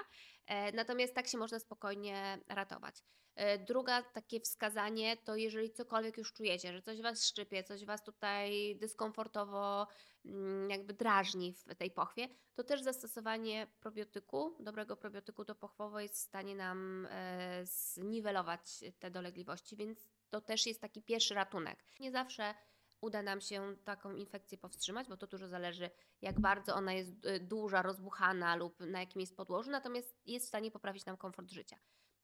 e, 0.46 0.72
natomiast 0.72 1.14
tak 1.14 1.28
się 1.28 1.38
można 1.38 1.58
spokojnie 1.58 2.38
ratować. 2.48 3.02
E, 3.34 3.58
druga 3.58 4.02
takie 4.02 4.40
wskazanie 4.40 5.16
to 5.16 5.36
jeżeli 5.36 5.72
cokolwiek 5.72 6.16
już 6.19 6.32
czujecie, 6.32 6.72
że 6.72 6.82
coś 6.82 7.02
Was 7.02 7.28
szczypie, 7.28 7.64
coś 7.64 7.84
Was 7.84 8.04
tutaj 8.04 8.76
dyskomfortowo 8.76 9.86
mm, 10.24 10.70
jakby 10.70 10.94
drażni 10.94 11.52
w 11.52 11.74
tej 11.74 11.91
pochwie, 11.91 12.29
to 12.55 12.64
też 12.64 12.82
zastosowanie 12.82 13.67
probiotyku, 13.81 14.56
dobrego 14.60 14.96
probiotyku 14.96 15.44
do 15.44 15.55
pochwowo 15.55 16.00
jest 16.00 16.14
w 16.14 16.19
stanie 16.19 16.55
nam 16.55 17.06
e, 17.10 17.67
zniwelować 17.67 18.60
te 18.98 19.10
dolegliwości, 19.10 19.76
więc 19.76 20.08
to 20.31 20.41
też 20.41 20.67
jest 20.67 20.81
taki 20.81 21.02
pierwszy 21.02 21.34
ratunek. 21.34 21.84
Nie 22.00 22.10
zawsze 22.10 22.55
uda 23.03 23.23
nam 23.23 23.41
się 23.41 23.77
taką 23.85 24.15
infekcję 24.15 24.59
powstrzymać, 24.59 25.09
bo 25.09 25.17
to 25.17 25.27
dużo 25.27 25.49
zależy, 25.49 25.91
jak 26.23 26.41
bardzo 26.41 26.75
ona 26.75 26.93
jest 26.93 27.27
y, 27.27 27.41
duża, 27.41 27.82
rozbuchana 27.82 28.56
lub 28.56 28.81
na 28.81 29.01
jakim 29.01 29.21
jest 29.21 29.37
podłożu, 29.37 29.71
natomiast 29.71 30.21
jest 30.27 30.47
w 30.47 30.49
stanie 30.49 30.71
poprawić 30.71 31.06
nam 31.06 31.17
komfort 31.17 31.51
życia. 31.51 31.77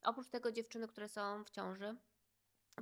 Oprócz 0.02 0.28
tego 0.28 0.52
dziewczyny, 0.52 0.88
które 0.88 1.08
są 1.08 1.44
w 1.44 1.50
ciąży, 1.50 1.96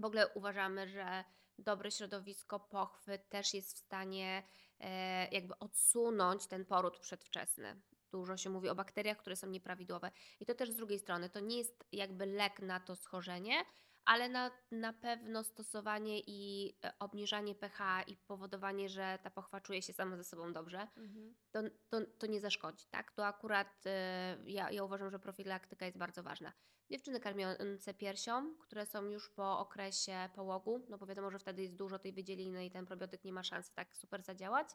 w 0.00 0.05
ogóle 0.05 0.29
uważamy, 0.29 0.88
że 0.88 1.25
dobre 1.59 1.91
środowisko 1.91 2.61
pochwy 2.61 3.19
też 3.19 3.55
jest 3.55 3.76
w 3.76 3.79
stanie 3.79 4.43
e, 4.81 5.29
jakby 5.29 5.59
odsunąć 5.59 6.47
ten 6.47 6.65
poród 6.65 6.99
przedwczesny. 6.99 7.81
Dużo 8.11 8.37
się 8.37 8.50
mówi 8.50 8.69
o 8.69 8.75
bakteriach, 8.75 9.19
które 9.19 9.37
są 9.37 9.47
nieprawidłowe. 9.47 10.11
I 10.41 10.47
to 10.47 10.55
też 10.55 10.71
z 10.71 10.76
drugiej 10.76 10.99
strony, 10.99 11.31
to 11.31 11.41
nie 11.41 11.59
jest 11.59 11.85
jakby 11.93 12.26
lek 12.26 12.61
na 12.61 12.81
to 12.81 12.97
schorzenie, 12.97 13.65
ale 14.06 14.28
na, 14.28 14.50
na 14.70 14.92
pewno 14.92 15.44
stosowanie 15.44 16.20
i 16.26 16.72
e, 16.84 16.92
obniżanie 16.98 17.54
pH 17.54 18.02
i 18.06 18.16
powodowanie, 18.16 18.88
że 18.88 19.18
ta 19.22 19.30
pochwa 19.30 19.60
czuje 19.60 19.82
się 19.82 19.92
sama 19.92 20.16
ze 20.16 20.25
sobą 20.25 20.52
dobrze, 20.52 20.88
Mhm. 20.96 21.34
to, 21.50 21.60
to, 21.88 22.06
to 22.18 22.26
nie 22.26 22.40
zaszkodzi, 22.40 22.86
tak? 22.90 23.12
To 23.12 23.26
akurat 23.26 23.86
e, 23.86 24.36
ja, 24.46 24.70
ja 24.70 24.84
uważam, 24.84 25.10
że 25.10 25.18
profilaktyka 25.18 25.86
jest 25.86 25.98
bardzo 25.98 26.22
ważna. 26.22 26.52
Dziewczyny 26.90 27.20
karmiące 27.20 27.94
piersią, 27.94 28.54
które 28.58 28.86
są 28.86 29.04
już 29.04 29.30
po 29.30 29.58
okresie 29.58 30.28
połogu, 30.34 30.86
no 30.88 30.98
bo 30.98 31.06
wiadomo, 31.06 31.30
że 31.30 31.38
wtedy 31.38 31.62
jest 31.62 31.75
dużo 31.76 31.98
tej 31.98 32.12
wydzieliny 32.12 32.66
i 32.66 32.70
ten 32.70 32.86
probiotyk 32.86 33.25
nie 33.25 33.32
ma 33.32 33.42
szansy 33.42 33.75
tak 33.75 33.96
super 33.96 34.22
zadziałać. 34.22 34.68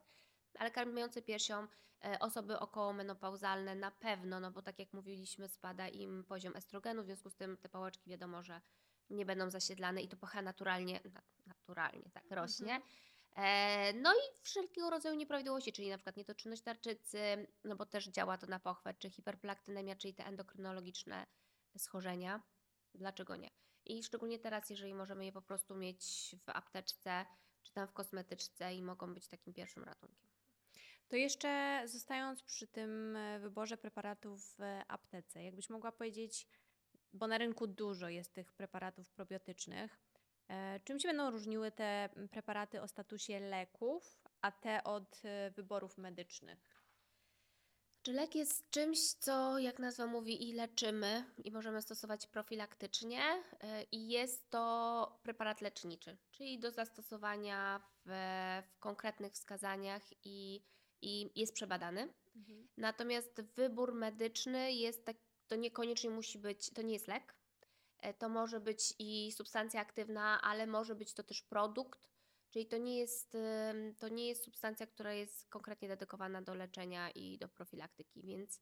ale 0.60 0.72
karmiące 0.72 1.22
piersią 1.22 1.68
e, 2.06 2.20
osoby 2.20 2.60
okołomenopauzalne 2.60 3.76
na 3.76 3.92
pewno, 3.92 4.40
no 4.40 4.52
bo 4.52 4.62
tak 4.62 4.80
jak 4.80 4.94
mówiliśmy, 4.94 5.48
spada 5.50 5.88
im 5.88 6.24
poziom 6.24 6.56
estrogenu, 6.56 7.04
w 7.04 7.06
związku 7.06 7.30
z 7.30 7.36
tym 7.36 7.58
te 7.58 7.70
pałeczki 7.70 8.10
wiadomo, 8.10 8.44
że 8.44 8.62
nie 9.12 9.26
będą 9.26 9.50
zasiedlane 9.50 10.02
i 10.02 10.08
to 10.08 10.18
pH 10.18 10.42
naturalnie, 10.42 11.00
naturalnie 11.48 12.10
tak 12.14 12.24
rośnie. 12.30 12.76
Mhm. 12.76 12.84
E, 13.36 13.94
No 13.94 14.14
i 14.14 14.44
wszelkiego 14.44 14.90
rodzaju 14.90 15.16
nieprawidłowości, 15.16 15.74
czyli 15.74 15.90
na 15.90 15.98
przykład 15.98 16.18
nietoczynność 16.18 16.62
tarczycy, 16.62 17.48
no 17.64 17.76
bo 17.76 17.86
też 17.86 18.08
działa 18.08 18.38
to 18.38 18.48
na 18.48 18.60
pochwę, 18.60 18.94
czy 18.94 19.10
hiperplaktynemia, 19.10 19.96
czyli 19.96 20.14
te 20.14 20.26
endokrynologiczne 20.26 21.26
schorzenia. 21.78 22.42
Dlaczego 22.96 23.36
nie? 23.36 23.50
I 23.86 24.04
szczególnie 24.04 24.40
teraz, 24.40 24.70
jeżeli 24.70 24.94
możemy 24.94 25.26
je 25.26 25.32
po 25.32 25.42
prostu 25.42 25.76
mieć 25.76 26.36
w 26.46 26.50
apteczce, 26.50 27.26
czy 27.64 27.74
tam 27.74 27.88
w 27.88 27.94
kosmetyczce 27.94 28.74
i 28.76 28.82
mogą 28.82 29.14
być 29.14 29.28
takim 29.28 29.54
pierwszym 29.54 29.84
ratunkiem. 29.84 30.32
To 31.08 31.16
jeszcze 31.16 31.84
zostając 31.86 32.44
przy 32.44 32.68
tym 32.68 33.16
e, 33.16 33.40
wyborze 33.40 33.78
preparatów 33.78 34.56
w 34.58 34.62
aptece, 34.88 35.44
jakbyś 35.44 35.70
mogła 35.70 35.92
powiedzieć, 35.92 36.48
bo 37.14 37.28
na 37.28 37.38
rynku 37.38 37.68
dużo 37.68 38.10
jest 38.10 38.34
tych 38.34 38.54
preparatów 38.54 39.10
probiotycznych, 39.10 40.00
e, 40.48 40.80
czym 40.80 41.00
się 41.00 41.08
będą 41.08 41.32
różniły 41.32 41.72
te 41.72 41.84
mm, 41.86 42.30
preparaty 42.30 42.82
o 42.82 42.88
statusie 42.88 43.40
leków, 43.40 44.22
a 44.42 44.52
te 44.52 44.84
od 44.84 45.22
e, 45.26 45.52
wyborów 45.52 45.98
medycznych? 45.98 46.72
Czy 48.04 48.14
lek 48.14 48.36
jest 48.36 48.70
czymś, 48.70 49.00
co 49.14 49.60
jak 49.60 49.80
nazwa 49.80 50.06
mówi 50.08 50.50
i 50.50 50.54
leczymy 50.54 51.26
i 51.44 51.52
możemy 51.52 51.82
stosować 51.82 52.28
profilaktycznie 52.28 53.22
y, 53.24 53.84
i 53.92 54.10
jest 54.10 54.50
to 54.50 55.20
preparat 55.24 55.62
leczniczy, 55.62 56.18
czyli 56.32 56.60
do 56.60 56.72
zastosowania 56.72 57.82
w, 58.06 58.10
w 58.72 58.80
konkretnych 58.80 59.34
wskazaniach 59.34 60.02
i, 60.24 60.64
i 61.02 61.40
jest 61.40 61.54
przebadany. 61.54 62.14
Natomiast 62.78 63.42
wybór 63.42 63.94
medyczny 63.94 64.74
jest 64.74 65.06
tak, 65.06 65.18
to 65.52 65.56
niekoniecznie 65.56 66.10
musi 66.10 66.40
być, 66.40 66.70
to 66.70 66.82
nie 66.82 66.94
jest 66.94 67.08
lek. 67.08 67.36
E, 68.00 68.14
To 68.14 68.30
może 68.30 68.60
być 68.60 68.94
i 69.00 69.32
substancja 69.32 69.82
aktywna, 69.82 70.42
ale 70.42 70.68
może 70.68 70.96
być 70.96 71.14
to 71.14 71.24
też 71.24 71.42
produkt, 71.42 72.10
czyli 72.50 72.68
to 72.68 72.78
nie 72.78 73.00
jest, 73.00 73.38
to 74.00 74.10
nie 74.10 74.28
jest 74.28 74.44
substancja, 74.44 74.88
która 74.88 75.14
jest 75.14 75.50
konkretnie 75.50 75.88
dedykowana 75.88 76.42
do 76.42 76.54
leczenia 76.54 77.10
i 77.10 77.38
do 77.38 77.48
profilaktyki, 77.48 78.22
więc 78.24 78.62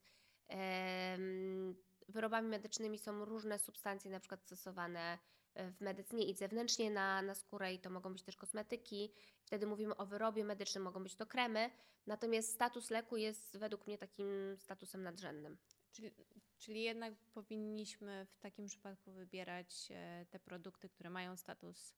wyrobami 2.07 2.47
medycznymi 2.47 2.99
są 2.99 3.25
różne 3.25 3.59
substancje, 3.59 4.11
na 4.11 4.19
przykład 4.19 4.43
stosowane 4.43 5.19
e, 5.53 5.71
w 5.71 5.81
medycynie 5.81 6.25
i 6.25 6.33
zewnętrznie 6.33 6.91
na, 6.91 7.21
na 7.21 7.35
skórę 7.35 7.73
i 7.73 7.79
to 7.79 7.89
mogą 7.89 8.13
być 8.13 8.23
też 8.23 8.37
kosmetyki. 8.37 9.13
Wtedy 9.43 9.67
mówimy 9.67 9.97
o 9.97 10.05
wyrobie 10.05 10.43
medycznym, 10.43 10.83
mogą 10.83 11.03
być 11.03 11.15
to 11.15 11.25
kremy, 11.25 11.71
natomiast 12.07 12.53
status 12.53 12.89
leku 12.89 13.17
jest 13.17 13.57
według 13.57 13.87
mnie 13.87 13.97
takim 13.97 14.57
statusem 14.57 15.03
nadrzędnym. 15.03 15.57
Czyli, 15.91 16.11
czyli 16.59 16.83
jednak 16.83 17.13
powinniśmy 17.33 18.25
w 18.25 18.39
takim 18.39 18.65
przypadku 18.65 19.11
wybierać 19.11 19.87
e, 19.91 20.25
te 20.29 20.39
produkty, 20.39 20.89
które 20.89 21.09
mają 21.09 21.37
status 21.37 21.95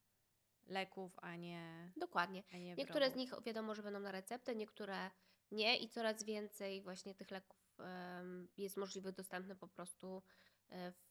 leków, 0.68 1.20
a 1.22 1.36
nie, 1.36 1.91
Dokładnie. 1.98 2.44
a 2.53 2.58
nie 2.58 2.75
Niektóre 2.75 3.12
z 3.12 3.15
nich 3.15 3.32
wiadomo, 3.46 3.75
że 3.75 3.84
będą 3.84 4.00
na 4.00 4.12
receptę, 4.12 4.56
niektóre 4.56 5.12
nie 5.51 5.77
i 5.77 5.89
coraz 5.89 6.24
więcej 6.24 6.82
właśnie 6.82 7.15
tych 7.15 7.32
leków 7.32 7.62
jest 8.58 8.77
możliwych 8.77 9.15
dostępnych 9.15 9.58
po 9.58 9.68
prostu 9.68 10.24
e, 10.70 10.91
w, 10.91 11.01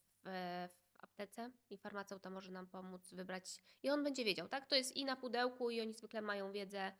w 0.92 1.04
aptece 1.04 1.50
i 1.70 1.78
farmaceuta 1.78 2.30
może 2.30 2.52
nam 2.52 2.66
pomóc 2.66 3.14
wybrać 3.14 3.44
i 3.82 3.90
on 3.90 4.04
będzie 4.04 4.24
wiedział, 4.24 4.48
tak? 4.48 4.66
To 4.66 4.74
jest 4.74 4.96
i 4.96 5.04
na 5.04 5.16
pudełku 5.16 5.70
i 5.70 5.80
oni 5.80 5.94
zwykle 5.94 6.22
mają 6.22 6.52
wiedzę. 6.52 6.92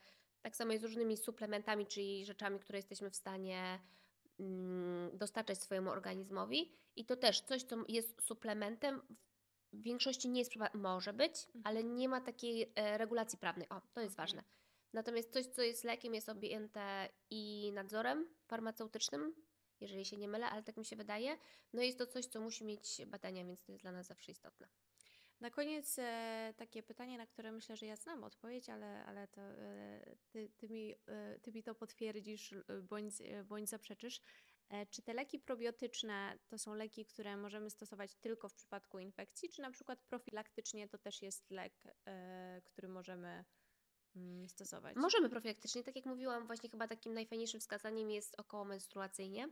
Tak 0.43 0.57
samo 0.57 0.73
jest 0.73 0.83
z 0.83 0.87
różnymi 0.87 1.17
suplementami, 1.17 1.87
czyli 1.87 2.25
rzeczami, 2.25 2.59
które 2.59 2.79
jesteśmy 2.79 3.11
w 3.11 3.17
stanie 3.17 3.81
dostarczać 5.13 5.63
swojemu 5.63 5.91
organizmowi 5.91 6.73
i 6.97 7.05
to 7.05 7.17
też 7.17 7.41
coś, 7.41 7.63
co 7.63 7.77
jest 7.89 8.23
suplementem 8.23 9.03
w 9.73 9.83
większości 9.83 10.29
nie 10.29 10.41
jest, 10.41 10.53
może 10.75 11.13
być, 11.13 11.47
Mhm. 11.47 11.63
ale 11.65 11.85
nie 11.85 12.09
ma 12.09 12.21
takiej 12.21 12.73
e, 12.75 12.99
regulacji 12.99 13.39
prawnej. 13.39 13.69
O, 13.69 13.81
to 13.93 14.01
jest 14.01 14.17
ważne. 14.17 14.45
Natomiast 14.93 15.33
coś, 15.33 15.47
co 15.47 15.63
jest 15.63 15.85
lekiem, 15.85 16.15
jest 16.15 16.29
objęte 16.29 17.09
i 17.31 17.71
nadzorem 17.75 18.29
farmaceutycznym, 18.47 19.35
jeżeli 19.81 20.05
się 20.05 20.17
nie 20.17 20.29
mylę, 20.29 20.47
ale 20.47 20.63
tak 20.63 20.77
mi 20.77 20.85
się 20.85 20.97
wydaje. 20.97 21.39
No 21.73 21.83
jest 21.83 21.99
to 21.99 22.07
coś, 22.07 22.27
co 22.27 22.41
musi 22.41 22.65
mieć 22.65 23.03
badania, 23.07 23.45
więc 23.45 23.63
to 23.63 23.73
jest 23.73 23.83
dla 23.83 23.93
nas 23.93 24.07
zawsze 24.07 24.33
istotne. 24.33 24.69
Na 25.41 25.51
koniec 25.51 25.99
e, 25.99 26.55
takie 26.57 26.83
pytanie, 26.83 27.19
na 27.19 27.27
które 27.27 27.53
myślę, 27.53 27.77
że 27.77 27.87
ja 27.87 27.97
znam 27.97 28.25
odpowiedź, 28.25 28.69
ale, 28.69 29.05
ale 29.05 29.29
to 29.29 29.41
e, 29.41 30.17
ty, 30.31 30.51
ty, 30.57 30.69
mi, 30.69 30.95
e, 31.07 31.39
ty 31.39 31.53
mi 31.53 31.63
to 31.63 31.75
potwierdzisz 31.75 32.55
bądź, 32.83 33.21
e, 33.21 33.45
bądź 33.45 33.69
zaprzeczysz. 33.69 34.21
E, 34.71 34.87
czy 34.87 35.03
te 35.03 35.15
leki 35.15 35.39
probiotyczne 35.39 36.39
to 36.49 36.59
są 36.59 36.75
leki, 36.75 37.05
które 37.05 37.37
możemy 37.37 37.71
stosować 37.71 38.15
tylko 38.15 38.49
w 38.49 38.55
przypadku 38.55 38.99
infekcji, 38.99 39.49
czy 39.49 39.63
na 39.63 39.71
przykład 39.71 40.03
profilaktycznie 40.03 40.89
to 40.89 40.99
też 40.99 41.23
jest 41.23 41.51
lek, 41.51 41.73
e, 42.07 42.63
który 42.65 42.89
możemy 42.89 43.45
mm, 44.17 44.49
stosować? 44.49 44.97
Możemy 44.97 45.31
profilaktycznie, 45.31 45.83
tak 45.83 45.97
jak 45.97 46.07
mówiłam, 46.07 46.47
właśnie 46.47 46.71
chyba 46.71 46.89
takim 46.89 47.15
najfajniejszym 47.15 47.61
wskazaniem 47.61 48.11
jest 48.11 48.41
około 48.41 48.65
menstruacyjnie 48.65 49.49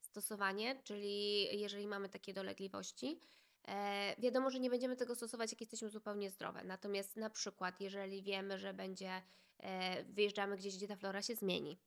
stosowanie, 0.00 0.82
czyli 0.84 1.44
jeżeli 1.60 1.86
mamy 1.86 2.08
takie 2.08 2.34
dolegliwości. 2.34 3.20
E, 3.68 4.14
wiadomo, 4.18 4.50
że 4.50 4.60
nie 4.60 4.70
będziemy 4.70 4.96
tego 4.96 5.14
stosować, 5.14 5.52
jak 5.52 5.60
jesteśmy 5.60 5.88
zupełnie 5.90 6.30
zdrowe. 6.30 6.64
Natomiast 6.64 7.16
na 7.16 7.30
przykład, 7.30 7.80
jeżeli 7.80 8.22
wiemy, 8.22 8.58
że 8.58 8.74
będzie, 8.74 9.22
e, 9.58 10.04
wyjeżdżamy 10.04 10.56
gdzieś, 10.56 10.76
gdzie 10.76 10.88
ta 10.88 10.96
flora 10.96 11.22
się 11.22 11.34
zmieni, 11.34 11.78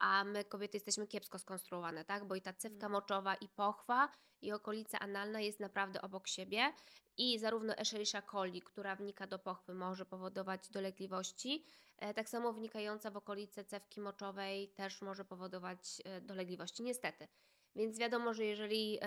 a 0.00 0.24
my 0.24 0.44
kobiety 0.44 0.76
jesteśmy 0.76 1.06
kiepsko 1.06 1.38
skonstruowane, 1.38 2.04
tak? 2.04 2.24
Bo 2.24 2.34
i 2.34 2.40
ta 2.40 2.52
cewka 2.52 2.86
Mm. 2.86 2.92
moczowa, 2.92 3.34
i 3.34 3.48
pochwa, 3.48 4.08
i 4.42 4.52
okolica 4.52 4.98
analna 4.98 5.40
jest 5.40 5.60
naprawdę 5.60 6.02
obok 6.02 6.28
siebie. 6.28 6.72
I 7.16 7.38
zarówno 7.38 7.74
Escherichia 7.76 8.22
coli, 8.22 8.62
która 8.62 8.96
wnika 8.96 9.26
do 9.26 9.38
pochwy, 9.38 9.74
może 9.74 10.06
powodować 10.06 10.68
dolegliwości, 10.70 11.64
e, 11.98 12.14
tak 12.14 12.28
samo 12.28 12.52
wnikająca 12.52 13.10
w 13.10 13.16
okolice 13.16 13.64
cewki 13.64 14.00
moczowej 14.00 14.68
też 14.68 15.02
może 15.02 15.24
powodować 15.24 16.02
dolegliwości, 16.22 16.82
niestety. 16.82 17.28
Więc 17.76 17.98
wiadomo, 17.98 18.34
że 18.34 18.44
jeżeli 18.44 18.98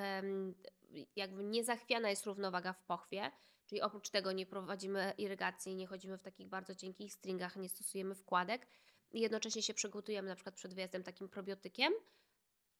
jakby 1.15 1.43
niezachwiana 1.43 2.09
jest 2.09 2.25
równowaga 2.25 2.73
w 2.73 2.83
pochwie, 2.83 3.31
czyli 3.65 3.81
oprócz 3.81 4.09
tego 4.09 4.31
nie 4.31 4.45
prowadzimy 4.45 5.13
irygacji, 5.17 5.75
nie 5.75 5.87
chodzimy 5.87 6.17
w 6.17 6.23
takich 6.23 6.47
bardzo 6.47 6.75
cienkich 6.75 7.13
stringach, 7.13 7.55
nie 7.55 7.69
stosujemy 7.69 8.15
wkładek 8.15 8.67
jednocześnie 9.13 9.61
się 9.61 9.73
przygotujemy 9.73 10.29
na 10.29 10.35
przykład 10.35 10.55
przed 10.55 10.73
wyjazdem 10.73 11.03
takim 11.03 11.29
probiotykiem, 11.29 11.93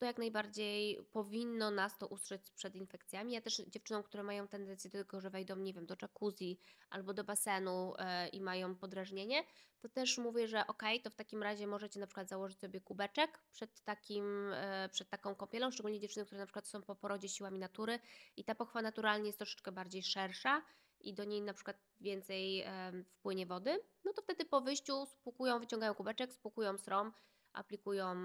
to 0.01 0.05
jak 0.05 0.17
najbardziej 0.17 0.97
powinno 1.11 1.71
nas 1.71 1.97
to 1.97 2.07
ustrzec 2.07 2.51
przed 2.51 2.75
infekcjami. 2.75 3.33
Ja 3.33 3.41
też 3.41 3.57
dziewczynom, 3.57 4.03
które 4.03 4.23
mają 4.23 4.47
tendencję 4.47 4.89
do 4.89 4.97
tego, 4.97 5.21
że 5.21 5.29
wejdą, 5.29 5.55
nie 5.55 5.73
wiem, 5.73 5.85
do 5.85 5.95
jacuzzi 6.01 6.59
albo 6.89 7.13
do 7.13 7.23
basenu 7.23 7.93
e, 7.97 8.27
i 8.27 8.41
mają 8.41 8.75
podrażnienie, 8.75 9.43
to 9.79 9.89
też 9.89 10.17
mówię, 10.17 10.47
że 10.47 10.67
okej, 10.67 11.01
to 11.01 11.09
w 11.09 11.15
takim 11.15 11.43
razie 11.43 11.67
możecie 11.67 11.99
na 11.99 12.07
przykład 12.07 12.29
założyć 12.29 12.59
sobie 12.59 12.81
kubeczek 12.81 13.43
przed, 13.51 13.81
takim, 13.81 14.53
e, 14.53 14.89
przed 14.89 15.09
taką 15.09 15.35
kąpielą, 15.35 15.71
szczególnie 15.71 15.99
dziewczyny, 15.99 16.25
które 16.25 16.39
na 16.39 16.45
przykład 16.45 16.67
są 16.67 16.81
po 16.81 16.95
porodzie 16.95 17.29
siłami 17.29 17.59
natury 17.59 17.99
i 18.37 18.43
ta 18.43 18.55
pochwa 18.55 18.81
naturalnie 18.81 19.27
jest 19.27 19.37
troszeczkę 19.37 19.71
bardziej 19.71 20.03
szersza 20.03 20.61
i 20.99 21.13
do 21.13 21.23
niej 21.23 21.41
na 21.41 21.53
przykład 21.53 21.77
więcej 21.99 22.61
em, 22.61 23.03
wpłynie 23.03 23.45
wody, 23.45 23.79
no 24.05 24.13
to 24.13 24.21
wtedy 24.21 24.45
po 24.45 24.61
wyjściu 24.61 25.05
spłukują, 25.05 25.59
wyciągają 25.59 25.93
kubeczek, 25.93 26.33
spłukują 26.33 26.77
srom, 26.77 27.13
aplikują 27.53 28.15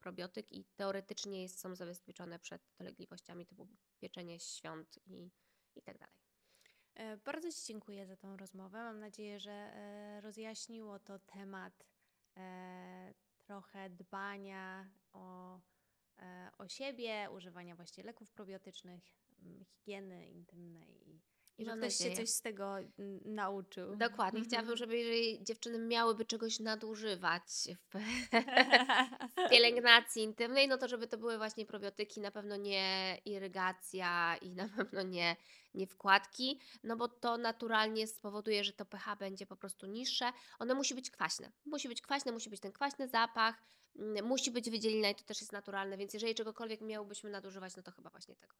probiotyk 0.00 0.52
i 0.52 0.64
teoretycznie 0.64 1.48
są 1.48 1.74
zabezpieczone 1.74 2.38
przed 2.38 2.62
dolegliwościami 2.78 3.46
typu 3.46 3.68
pieczenie 4.00 4.40
świąt 4.40 4.98
i, 5.06 5.30
i 5.74 5.82
tak 5.82 5.98
dalej. 5.98 6.14
E, 6.94 7.16
Bardzo 7.16 7.52
Ci 7.52 7.62
dziękuję 7.66 8.06
za 8.06 8.16
tą 8.16 8.36
rozmowę. 8.36 8.78
Mam 8.78 9.00
nadzieję, 9.00 9.40
że 9.40 9.52
e, 9.52 10.20
rozjaśniło 10.20 10.98
to 10.98 11.18
temat 11.18 11.86
e, 12.36 13.14
trochę 13.38 13.90
dbania 13.90 14.90
o, 15.12 15.60
o 16.58 16.68
siebie, 16.68 17.28
używania 17.32 17.76
właśnie 17.76 18.04
leków 18.04 18.30
probiotycznych, 18.30 19.04
m, 19.42 19.64
higieny 19.64 20.30
intymnej 20.30 21.08
i, 21.08 21.22
i 21.58 21.64
że 21.64 21.76
ktoś 21.76 21.96
się 21.96 22.12
coś 22.12 22.30
z 22.30 22.40
tego 22.40 22.78
n- 22.78 23.20
nauczył. 23.24 23.96
Dokładnie. 23.96 24.38
Mhm. 24.38 24.44
Chciałabym, 24.44 24.76
żeby 24.76 24.98
jeżeli 24.98 25.44
dziewczyny 25.44 25.78
miałyby 25.78 26.24
czegoś 26.24 26.60
nadużywać 26.60 27.42
w, 27.90 27.98
w 29.46 29.50
pielęgnacji 29.50 30.22
intymnej, 30.22 30.68
no 30.68 30.78
to 30.78 30.88
żeby 30.88 31.06
to 31.06 31.18
były 31.18 31.38
właśnie 31.38 31.66
probiotyki, 31.66 32.20
na 32.20 32.30
pewno 32.30 32.56
nie 32.56 33.18
irygacja 33.24 34.36
i 34.36 34.54
na 34.54 34.68
pewno 34.68 35.02
nie, 35.02 35.36
nie 35.74 35.86
wkładki, 35.86 36.60
no 36.82 36.96
bo 36.96 37.08
to 37.08 37.38
naturalnie 37.38 38.06
spowoduje, 38.06 38.64
że 38.64 38.72
to 38.72 38.84
pH 38.84 39.16
będzie 39.16 39.46
po 39.46 39.56
prostu 39.56 39.86
niższe. 39.86 40.32
Ono 40.58 40.74
musi 40.74 40.94
być 40.94 41.10
kwaśne. 41.10 41.52
Musi 41.66 41.88
być 41.88 42.02
kwaśne, 42.02 42.32
musi 42.32 42.50
być 42.50 42.60
ten 42.60 42.72
kwaśny 42.72 43.08
zapach, 43.08 43.62
mm, 43.96 44.24
musi 44.24 44.50
być 44.50 44.70
wydzielina 44.70 45.10
i 45.10 45.14
to 45.14 45.24
też 45.24 45.40
jest 45.40 45.52
naturalne, 45.52 45.96
więc 45.96 46.14
jeżeli 46.14 46.34
czegokolwiek 46.34 46.80
miałybyśmy 46.80 47.30
nadużywać, 47.30 47.76
no 47.76 47.82
to 47.82 47.90
chyba 47.90 48.10
właśnie 48.10 48.36
tego. 48.36 48.54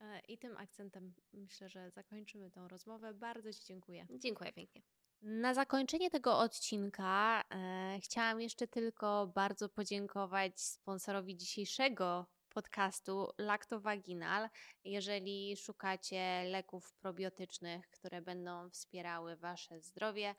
E, 0.00 0.20
I 0.28 0.38
tym 0.38 0.56
akcentem 0.56 1.14
myślę, 1.32 1.68
że 1.68 1.90
zakończymy 1.90 2.50
tą 2.50 2.68
rozmowę. 2.68 3.14
Bardzo 3.14 3.52
Ci 3.52 3.64
dziękuję. 3.64 4.06
Dziękuję 4.10 4.52
pięknie. 4.52 4.82
Na 5.22 5.54
zakończenie 5.54 6.10
tego 6.10 6.38
odcinka 6.38 7.44
e, 7.50 7.98
chciałam 8.02 8.40
jeszcze 8.40 8.68
tylko 8.68 9.26
bardzo 9.34 9.68
podziękować 9.68 10.60
sponsorowi 10.60 11.36
dzisiejszego 11.36 12.26
podcastu 12.48 13.28
Lactovaginal. 13.38 14.48
Jeżeli 14.84 15.56
szukacie 15.56 16.44
leków 16.44 16.92
probiotycznych, 16.92 17.90
które 17.90 18.22
będą 18.22 18.70
wspierały 18.70 19.36
Wasze 19.36 19.80
zdrowie, 19.80 20.34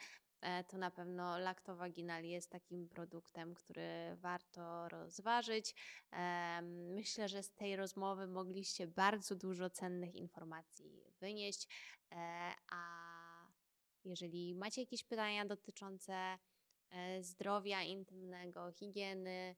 to 0.68 0.78
na 0.78 0.92
pewno 0.92 1.40
Lactovaginal 1.40 2.24
jest 2.24 2.50
takim 2.50 2.90
produktem, 2.90 3.56
który 3.56 4.16
warto 4.16 4.90
rozważyć. 4.90 5.76
E, 6.14 6.62
Myślę, 6.96 7.30
że 7.30 7.44
z 7.44 7.52
tej 7.52 7.76
rozmowy 7.76 8.28
mogliście 8.28 8.88
bardzo 8.88 9.36
dużo 9.36 9.70
cennych 9.70 10.16
informacji 10.16 11.04
wynieść, 11.20 11.68
e, 12.12 12.16
a 12.72 12.84
jeżeli 14.06 14.56
macie 14.56 14.82
jakieś 14.82 15.04
pytania 15.04 15.46
dotyczące 15.46 16.38
e, 16.90 17.24
zdrowia 17.24 17.84
intymnego, 17.84 18.72
higieny, 18.72 19.56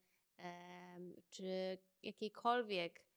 czy 1.29 1.77
jakiejkolwiek 2.03 3.10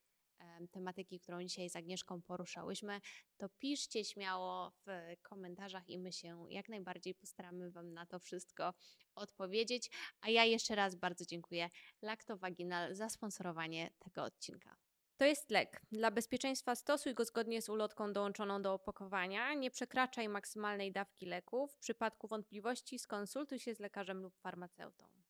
tematyki, 0.71 1.21
którą 1.21 1.43
dzisiaj 1.43 1.71
z 1.71 1.77
Agnieszką 1.77 2.23
poruszałyśmy, 2.23 3.01
to 3.37 3.49
piszcie 3.49 4.05
śmiało 4.05 4.73
w 4.87 4.87
komentarzach 5.23 5.89
i 5.89 5.99
my 5.99 6.13
się 6.13 6.47
jak 6.51 6.69
najbardziej 6.69 7.15
postaramy 7.15 7.71
Wam 7.71 7.93
na 7.93 8.07
to 8.07 8.19
wszystko 8.19 8.75
odpowiedzieć. 9.15 9.91
A 10.21 10.31
ja 10.31 10.45
jeszcze 10.45 10.75
raz 10.75 10.95
bardzo 10.95 11.25
dziękuję 11.25 11.71
Lactovaginal 12.03 12.95
za 12.95 13.09
sponsorowanie 13.09 13.91
tego 13.99 14.25
odcinka. 14.25 14.77
To 15.17 15.25
jest 15.25 15.51
lek. 15.51 15.81
Dla 15.93 16.11
bezpieczeństwa 16.11 16.75
stosuj 16.75 17.15
go 17.15 17.25
zgodnie 17.25 17.63
z 17.63 17.69
ulotką 17.69 18.13
dołączoną 18.13 18.63
do 18.63 18.73
opakowania. 18.73 19.55
Nie 19.55 19.71
przekraczaj 19.71 20.29
maksymalnej 20.29 20.93
dawki 20.93 21.27
leku. 21.27 21.69
W 21.69 21.79
przypadku 21.79 22.29
wątpliwości 22.29 22.99
skonsultuj 22.99 23.59
się 23.59 23.75
z 23.75 23.81
lekarzem 23.81 24.23
lub 24.23 24.37
farmaceutą. 24.37 25.24